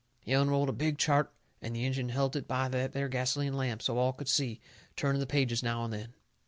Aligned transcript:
He 0.19 0.33
unrolled 0.33 0.67
a 0.69 0.73
big 0.73 0.97
chart 0.97 1.31
and 1.61 1.75
the 1.75 1.85
Injun 1.85 2.09
helt 2.09 2.35
it 2.35 2.47
by 2.47 2.67
that 2.69 2.91
there 2.91 3.07
gasoline 3.07 3.53
lamp, 3.53 3.83
so 3.83 3.99
all 3.99 4.13
could 4.13 4.27
see, 4.29 4.59
turning 4.95 5.19
the 5.19 5.27
pages 5.27 5.61
now 5.61 5.83
and 5.83 5.93
then. 5.93 6.15